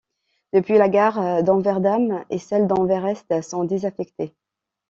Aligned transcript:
Depuis, 0.51 0.79
la 0.79 0.89
gare 0.89 1.43
d'Anvers-Dam, 1.43 2.23
et 2.31 2.39
celle 2.39 2.65
d'Anvers-Est 2.65 3.39
sont 3.43 3.65
désaffectées. 3.65 4.33